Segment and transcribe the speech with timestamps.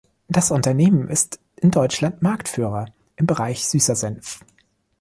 [0.29, 4.39] Das Unternehmen ist in Deutschland Marktführer im Bereich süßer Senf.